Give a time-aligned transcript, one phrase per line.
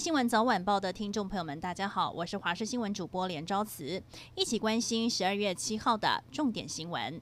[0.00, 4.02] 新闻早晚报的听众朋友们，大家好，我是华视新闻主播连昭慈，
[4.34, 7.20] 一起关心十二月七号的重点新闻。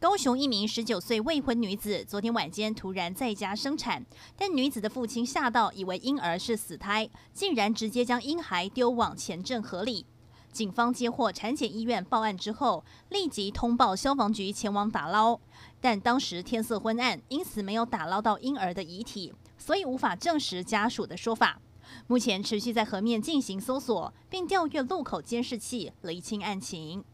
[0.00, 4.04] 高雄一名十九岁未婚女子昨天晚间突然在家生产，
[4.36, 10.04] 但女子的父亲吓到，以为婴儿是死胎，竟然直接将婴孩丢往前镇河里。
[10.50, 15.38] 警方接获产检医院报案之后，立即通报消防局前往打捞，
[15.80, 21.60] 但当时天色昏暗，因此没有打捞到婴儿的遗体，所以无法证实家属的说法。
[22.06, 27.04] 目前持续在河面进行搜索，并调阅路口监视器，厘清案情。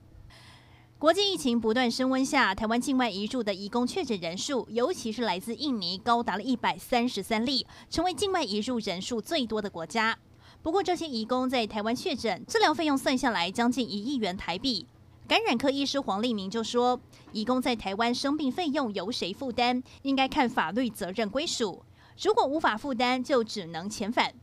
[0.99, 10.19] 国际疫情不断升温下，台湾境外移入的移工确诊人数，尤其是来自印尼，高达了一百三十三例，成为境外移入人数最多的国家。
[10.63, 14.87] 不过，这些移工在台湾确诊，治疗费用算下来将近一亿元台币。
[15.29, 17.01] 感染科医师黄立明就说
[17.33, 21.83] ：“移工在台湾生病费用由谁负担，应该看法律责任归属。
[22.23, 24.35] 如果无法负担，就只能遣返。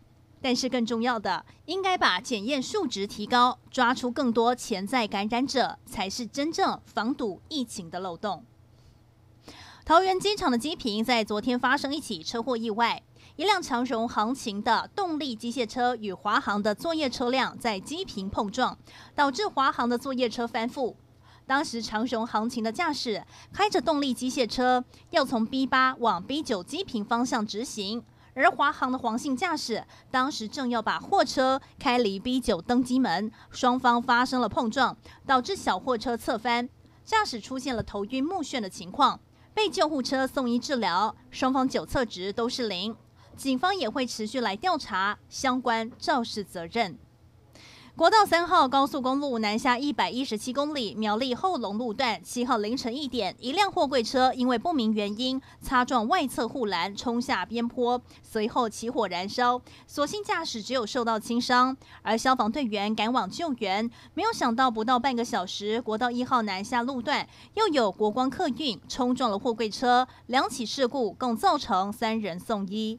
[0.42, 8.44] 但是更重要的，应该把检验数值提高，抓出更多潜在感染者，才是真正防堵疫情的漏洞。”
[9.86, 13.03] 桃园机场的机坪在昨天发生一起车祸意外。
[13.38, 18.78] 一辆长荣航勤的动力机械车与华航的作业车辆在机坪碰撞，
[19.16, 20.95] 导致华航的作业车翻覆。
[21.47, 28.03] 当时长荣航勤的驾驶开着动力机械车要从 B 八往 B 九机坪方向直行，
[28.34, 36.70] 而华航的黄姓驾驶当时正要把货车开离 B 九登机门，双方发生了碰撞，导致小货车侧翻，
[37.04, 39.20] 驾驶出现了头晕目眩的情况，
[39.54, 42.96] 被救护车送医治疗，双方酒测值都是零。
[43.36, 46.98] 警方也会持续来调查相关肇事责任。
[47.94, 59.62] 国道三号高速公路南下一百一十七公里，苗栗后龙路段七号凌晨一点，一辆货柜车因为不明原因擦撞外侧护栏，冲下边坡，随后起火燃烧。
[59.86, 63.91] 所幸驾驶只有受到轻伤，而消防队员赶往救援。
[64.13, 72.97] 没有想到，不到半个小时，国道一号南下路段又有国光客运冲撞了货柜车，两起事故共造成三人送医。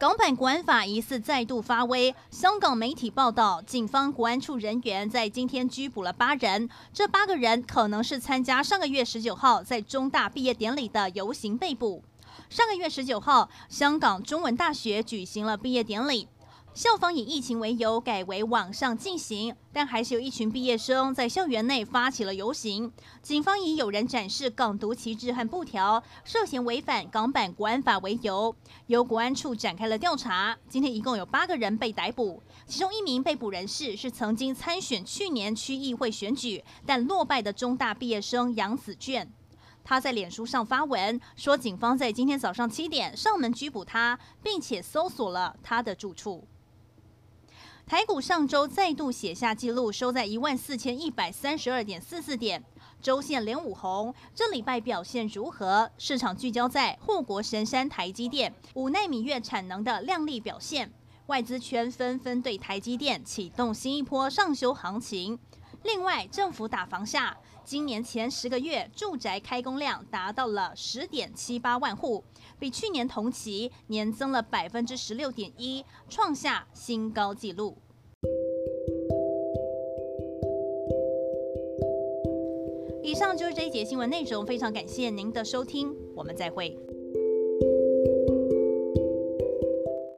[0.00, 12.02] 港版国安法疑似再度发威，香港媒体报道，警方国安处人员在今天拘捕了八人，这八个人可能是参加上个月十九号在中大毕业典礼的游行被捕。
[12.48, 16.26] 上个月十九号，香港中文大学举行了毕业典礼。
[16.72, 22.92] 校方以疫情为由改为网上进行，但还是有一群毕业生在校园内发起了游行。
[23.20, 28.54] 警方以有人展示港独旗帜和布条，涉嫌违反港版国安法为由，
[28.86, 30.56] 由国安处展开了调查。
[30.68, 39.28] 今天一共有八个人被逮捕，其中一名被捕人士是曾经参选去年区议会选举但落败的中大毕业生杨子卷。
[39.82, 46.46] 他在脸书上发文说，警方在今天早上七点上门拘捕他，并且搜索了他的住处。
[47.90, 52.62] 台股上周再度写下纪录，收在一万四千一百三十二点四四点，
[53.02, 54.14] 周线连五红。
[54.32, 55.90] 这礼拜表现如何？
[55.98, 60.92] 市场聚焦在护国神山台积电五奈米月产能的亮丽表现，
[61.26, 65.36] 外资圈纷纷对台积电启动新一波上修行情。
[65.82, 72.22] 另外，政府打房下，今年前十个月住宅开工量达到了十点七八万户，
[72.58, 77.76] 比去年同期年增了百分之十六点一，创下新高纪录。
[83.02, 86.89] 以上就是这一节新闻内容，非常感谢您的收听，我们再会。